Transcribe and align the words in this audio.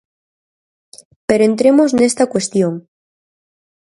Pero 1.27 1.43
entremos 1.49 1.89
nesta 1.99 2.25
cuestión. 2.33 2.73